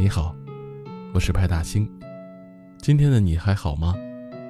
[0.00, 0.34] 你好，
[1.12, 1.86] 我是派大星。
[2.78, 3.94] 今天的你还好吗？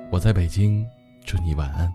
[0.08, 0.86] 我在北京，
[1.25, 1.93] 祝你晚安。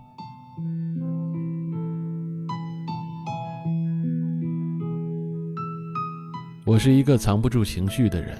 [6.66, 8.36] 我是一个藏不住情绪的人，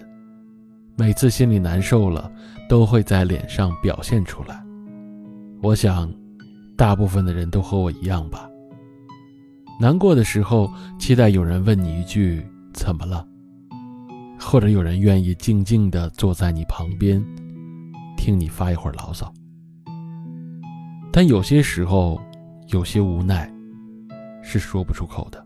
[0.99, 2.31] 每次心里难受了，
[2.69, 4.63] 都会在脸上表现出来。
[5.63, 6.13] 我想，
[6.77, 8.47] 大部分的人都和我一样吧。
[9.81, 13.27] 难过的时候，期待有人问你一句“怎么了”，
[14.39, 17.23] 或者有人愿意静静地坐在你旁边，
[18.17, 19.33] 听你发一会儿牢骚。
[21.13, 22.21] 但有些时候，
[22.69, 23.53] 有些无奈，
[24.43, 25.45] 是说不出口的。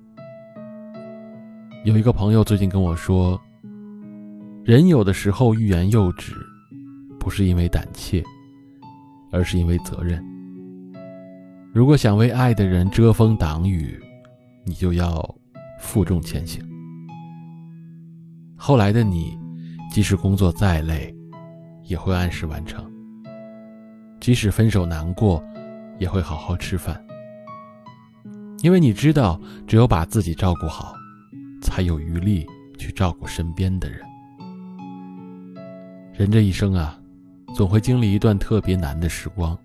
[1.84, 3.40] 有一个朋友最近跟我说，
[4.64, 6.34] 人有的时候欲言又止，
[7.18, 8.22] 不是因为胆怯，
[9.32, 10.22] 而是因为责任。
[11.72, 13.98] 如果想为爱的人遮风挡雨，
[14.66, 15.34] 你就要
[15.78, 16.62] 负重前行。
[18.62, 19.38] 后来的你，
[19.90, 21.16] 即使工作再累，
[21.84, 22.84] 也会按时完成；
[24.20, 25.42] 即使分手难过，
[25.98, 27.02] 也会好好吃饭。
[28.62, 30.94] 因为你知道，只有把自己照顾好。
[31.62, 32.46] 才有余力
[32.78, 34.00] 去照顾身边的人。
[36.12, 36.98] 人这一生啊，
[37.54, 39.56] 总会经历一段特别难的时光。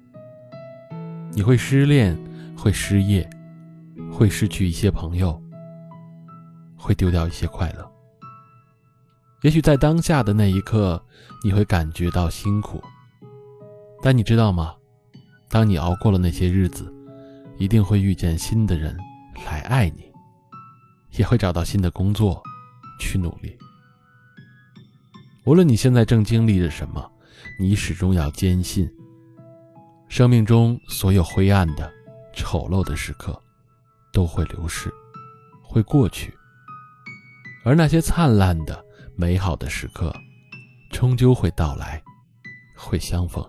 [1.32, 2.18] 你会失恋，
[2.56, 3.28] 会失业，
[4.12, 5.42] 会失去一些朋友，
[6.78, 7.90] 会丢掉一些快乐。
[9.46, 11.00] 也许在当下的那一刻，
[11.44, 12.84] 你会感觉到辛苦，
[14.02, 14.74] 但你知道吗？
[15.52, 16.92] 当你熬过了那些日子，
[17.60, 18.98] 一定会遇见新的人
[19.46, 20.12] 来爱你。
[21.12, 22.42] 也会找到新的工作，
[23.00, 23.56] 去努力。
[25.44, 27.08] 无论你现在正经历着什么，
[27.60, 28.92] 你始终要坚信，
[30.10, 31.94] 生命中所有灰暗的、
[32.34, 33.40] 丑陋的时刻，
[34.12, 34.92] 都会流逝，
[35.62, 36.32] 会过去；
[37.64, 38.85] 而那些灿烂的、
[39.16, 40.14] 美好的时刻，
[40.92, 42.02] 终究会到来，
[42.76, 43.44] 会相逢。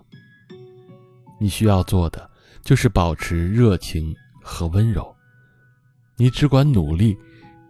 [1.39, 2.29] 你需要做的，
[2.61, 5.15] 就是保持热情和温柔，
[6.15, 7.17] 你只管努力。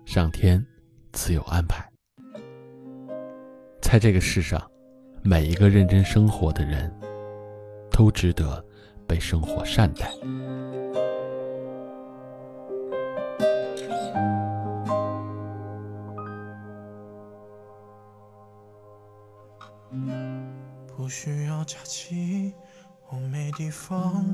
[0.05, 0.65] 上天
[1.11, 1.85] 自有安排，
[3.81, 4.65] 在这个世上，
[5.21, 6.89] 每一个认真生活的人，
[7.91, 8.65] 都值得
[9.05, 10.09] 被生活善待。
[20.97, 22.55] 不需要假期，
[23.07, 24.25] 我没地方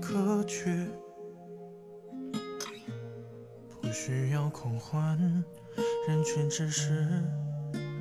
[0.00, 0.86] 可去。
[3.82, 5.18] 不需要狂欢，
[6.06, 7.24] 人群只是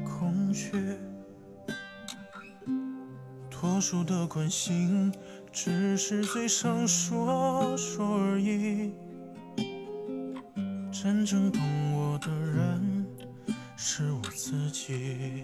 [0.05, 0.71] 空虚。
[3.49, 5.11] 多数的关心，
[5.51, 8.93] 只是嘴上说说而已。
[10.91, 11.59] 真正懂
[11.95, 13.07] 我的人，
[13.75, 15.43] 是我自己。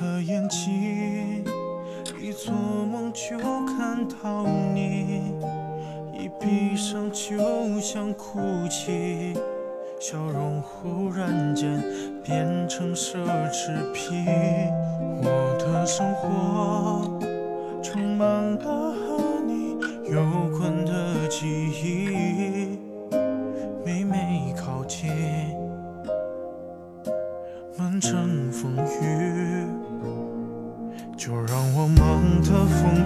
[0.00, 1.44] 的眼睛，
[2.20, 4.44] 一做梦就看到
[4.74, 5.22] 你。
[6.12, 9.34] 一闭上就想哭泣，
[10.00, 11.82] 笑容忽然间
[12.24, 13.18] 变成奢
[13.50, 14.24] 侈品。
[15.22, 17.18] 我的生活
[17.82, 18.26] 充满
[18.56, 19.76] 了和你
[20.10, 20.22] 有
[20.58, 22.78] 关的记忆，
[23.84, 25.10] 每每靠近，
[27.76, 28.33] 满城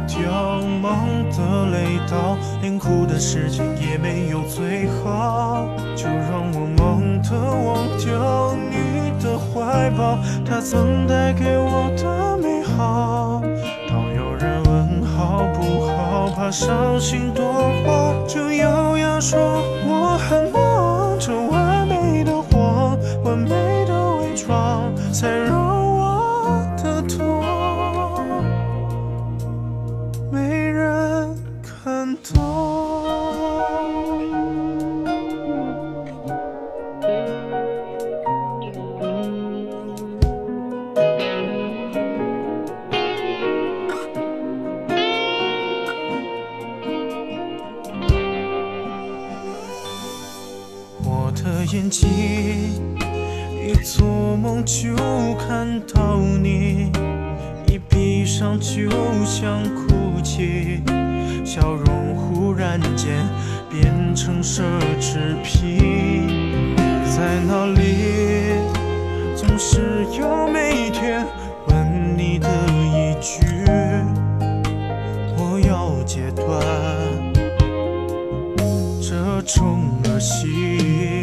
[0.07, 5.69] 掉，忙得累到，连哭的时间也没有最好。
[5.97, 13.43] 就让我忙得忘掉你的怀抱，它曾带给我的美好。
[13.89, 17.45] 当有人问好不好，怕伤心多
[17.85, 19.39] 话，就咬牙说
[19.87, 21.17] 我很忙。
[21.19, 23.51] 这完美的谎，完美
[23.87, 25.78] 的伪装，才让。
[51.29, 52.09] 我的眼睛，
[53.53, 54.97] 一做梦就
[55.35, 56.91] 看到你，
[57.67, 58.89] 一闭上就
[59.27, 60.81] 想哭泣，
[61.45, 63.29] 笑容忽然间
[63.71, 64.63] 变成奢
[64.99, 66.75] 侈品。
[67.05, 68.55] 在哪里？
[69.37, 71.27] 总是有每天
[71.67, 73.45] 问你的一句，
[75.37, 76.59] 我要戒断
[79.03, 81.18] 这种恶习。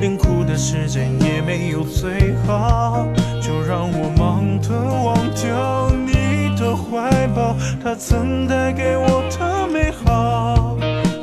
[0.00, 3.06] 连哭的时间也没有最好。
[3.40, 10.76] 就让我忙得忘掉你的怀抱，它曾带给我的美好。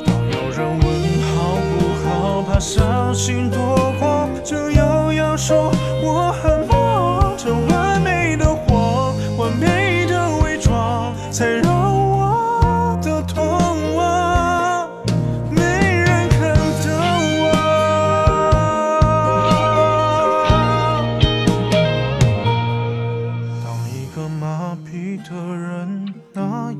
[0.04, 0.86] 当有人问
[1.22, 5.70] 好不好，怕伤心多过，就摇摇说
[6.02, 6.65] 我很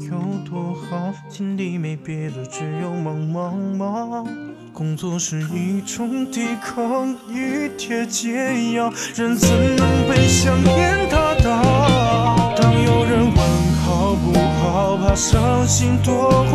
[0.09, 0.17] 有
[0.49, 1.13] 多好？
[1.29, 4.27] 心里没别的，只有忙忙忙。
[4.73, 12.55] 工作是一种抵抗，一帖解药，人怎能被香烟打倒？
[12.57, 13.37] 当有人问
[13.83, 16.46] 好不好，怕伤心多，